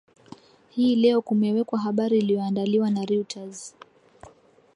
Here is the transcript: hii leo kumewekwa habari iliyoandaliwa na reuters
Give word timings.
hii 0.69 0.95
leo 0.95 1.21
kumewekwa 1.21 1.79
habari 1.79 2.17
iliyoandaliwa 2.19 2.89
na 2.89 3.05
reuters 3.05 3.75